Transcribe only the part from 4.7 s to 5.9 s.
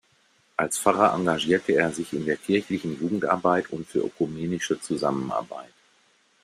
Zusammenarbeit.